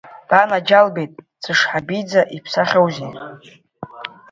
Банаџьалбеит, 0.29 1.11
бцәышҳабица 1.17 2.21
ибсахьоузеи! 2.35 3.11